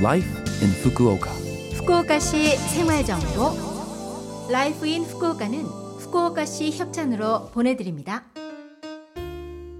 [0.00, 0.28] Life
[0.62, 1.30] in Fukuoka.
[1.76, 8.24] 후쿠오카시 생활정보 Life in Fukuoka는 후쿠오카시 협찬으로 보내드립니다.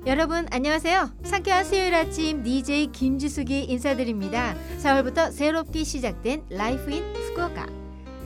[0.04, 1.10] 여러분 안녕하세요.
[1.22, 4.54] 상쾌한 수요일 아침 DJ 김지숙이 인사드립니다.
[4.82, 7.66] 4월부터 새롭게 시작된 Life in Fukuoka.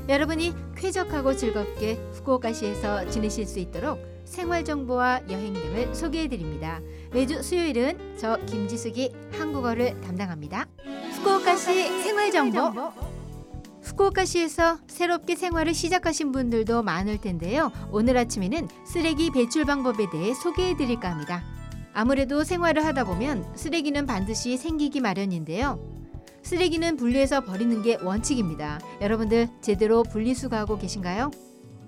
[0.09, 6.81] 여러분이 쾌적하고 즐겁게 후쿠오카시에서 지내실 수 있도록 생활 정보와 여행 등을 소개해 드립니다.
[7.13, 10.67] 매주 수요일은 저 김지숙이 한국어를 담당합니다.
[11.25, 12.61] 후쿠오카시 생활 정보.
[13.81, 17.73] 후쿠오카시에서 새롭게 생활을 시작하신 분들도 많을 텐데요.
[17.91, 21.43] 오늘 아침에는 쓰레기 배출 방법에 대해 소개해 드릴까 합니다.
[21.95, 25.81] 아무래도 생활을 하다 보면 쓰레기는 반드시 생기기 마련인데요.
[26.43, 28.81] 쓰레기는 분리해서 버리는 게 원칙입니다.
[29.01, 31.31] 여러분들 제대로 분리수거하고 계신가요?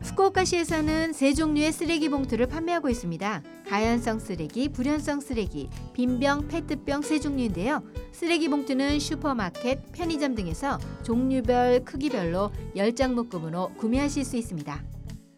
[0.07, 3.43] 후쿠오카시에서는 세 종류의 쓰레기 봉투를 판매하고 있습니다.
[3.69, 7.83] 가연성 쓰레기, 불연성 쓰레기, 빈병, 페트병 세 종류인데요.
[8.13, 14.85] 쓰레기 봉투는 슈퍼마켓, 편의점 등에서 종류별, 크기별로 10장 묶음으로 구매하실 수 있습니다.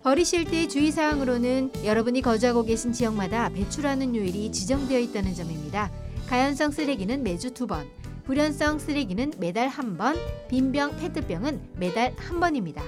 [0.02, 5.90] 버리실 때 주의사항으로는 여러분이 거주하고 계신 지역마다 배출하는 요일이 지정되어 있다는 점입니다.
[6.26, 7.86] 가연성 쓰레기는 매주 두 번,
[8.24, 10.14] 불연성 쓰레기는 매달 한 번,
[10.48, 12.82] 빈병, 페트병은 매달 한 번입니다.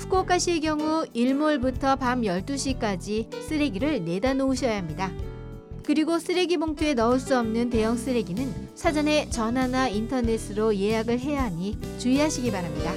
[0.00, 5.10] 후쿠오카시의 경우 일몰부터 밤 12시까지 쓰레기를 내다 놓으셔야 합니다.
[5.84, 12.50] 그리고 쓰레기 봉투에 넣을 수 없는 대형 쓰레기는 사전에 전화나 인터넷으로 예약을 해야 하니 주의하시기
[12.50, 12.92] 바랍니다.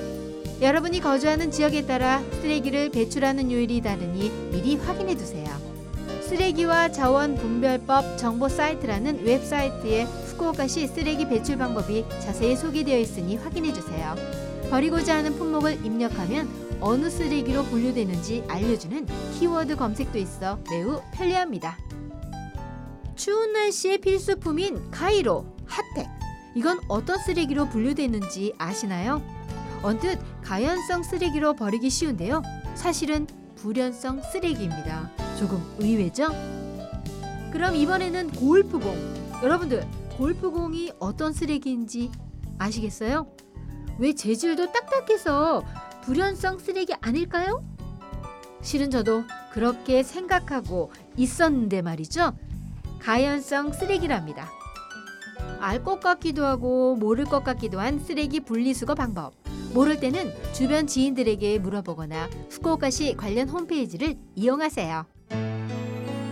[0.62, 5.46] 여러분이 거주하는 지역에 따라 쓰레기를 배출하는 요일이 다르니 미리 확인해 두세요.
[6.22, 14.16] 쓰레기와 자원 분별법 정보 사이트라는 웹사이트에 후쿠오카시 쓰레기 배출 방법이 자세히 소개되어 있으니 확인해 주세요.
[14.70, 21.78] 버리고자 하는 품목을 입력하면 어느 쓰레기로 분류되는지 알려주는 키워드 검색도 있어 매우 편리합니다.
[23.16, 26.10] 추운 날씨의 필수품인 카이로, 핫팩.
[26.56, 29.22] 이건 어떤 쓰레기로 분류되는지 아시나요?
[29.82, 32.42] 언뜻 가연성 쓰레기로 버리기 쉬운데요.
[32.76, 35.12] 사실은 불연성 쓰레기입니다.
[35.38, 36.28] 조금 의외죠?
[37.52, 39.42] 그럼 이번에는 골프공.
[39.44, 39.88] 여러분들,
[40.18, 42.12] 골프공이 어떤 쓰레기인지
[42.58, 43.28] 아시겠어요?
[44.00, 45.64] 왜 재질도 딱딱해서
[46.04, 47.64] 불연성 쓰레기 아닐까요?
[48.62, 52.34] 실은 저도 그렇게 생각하고 있었는데 말이죠.
[53.00, 54.50] 가연성 쓰레기랍니다.
[55.60, 59.34] 알 것 같기도 하고 모를 것 같기도 한 쓰레기 분리수거 방법.
[59.74, 65.06] 모를 때는 주변 지인들에게 물어보거나 후쿠오카시 관련 홈페이지를 이용하세요.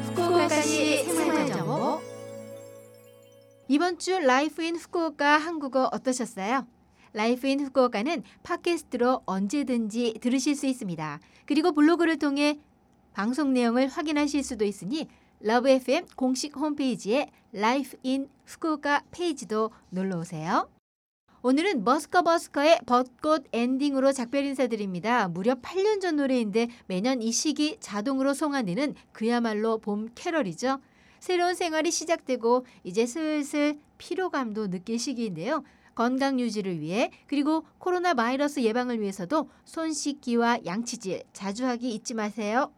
[0.07, 2.01] 후쿠오카시 생활정보
[3.69, 6.67] 이번 주 Life in Fukuoka 한국어 어떠셨어요?
[7.13, 11.19] Life in Fukuoka는 팟캐스트로 언제든지 들으실 수 있습니다.
[11.45, 12.59] 그리고 블로그를 통해
[13.13, 15.07] 방송 내용을 확인하실 수도 있으니
[15.41, 20.69] 러브 FM 공식 홈페이지에 Life in Fukuoka 페이지도 놀러 오세요.
[21.43, 25.27] 오늘은 버스커 버스커의 벚꽃 엔딩으로 작별 인사드립니다.
[25.27, 30.79] 무려 8년 전 노래인데 매년 이 시기 자동으로 소환되는 그야말로 봄 캐럴이죠.
[31.19, 35.63] 새로운 생활이 시작되고 이제 슬슬 피로감도 느낄 시기인데요.
[35.95, 42.71] 건강 유지를 위해 그리고 코로나 바이러스 예방을 위해서도 손 씻기와 양치질 자주 하기 잊지 마세요.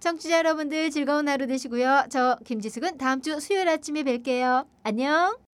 [0.00, 2.06] 청취자 여러분들 즐거운 하루 되시고요.
[2.10, 4.66] 저 김지숙은 다음 주 수요일 아침에 뵐게요.
[4.82, 5.45] 안녕.